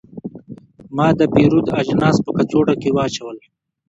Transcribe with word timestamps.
ما 0.95 1.07
د 1.19 1.21
پیرود 1.33 1.67
اجناس 1.79 2.15
په 2.25 2.31
کڅوړه 2.37 2.75
کې 2.81 2.89
واچول. 2.95 3.37